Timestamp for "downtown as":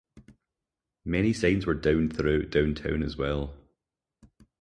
2.49-3.17